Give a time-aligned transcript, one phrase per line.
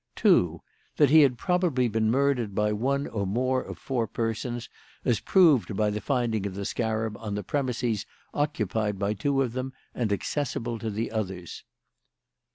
[0.15, 0.59] "2.
[0.97, 4.67] That he had probably been murdered by one or more of four persons,
[5.05, 9.53] as proved by the finding of the scarab on the premises occupied by two of
[9.53, 11.63] them and accessible to the others.